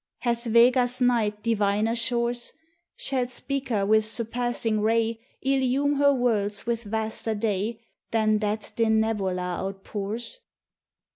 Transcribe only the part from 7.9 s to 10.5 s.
Than that Denebola outpours?